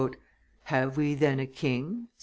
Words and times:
"Have 0.63 0.97
we, 0.97 1.13
then, 1.13 1.39
a 1.39 1.45
king?" 1.45 2.07
said 2.07 2.07
M. 2.07 2.07